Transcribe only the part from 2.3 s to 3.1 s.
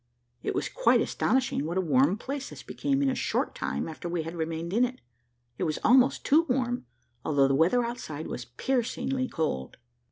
this became in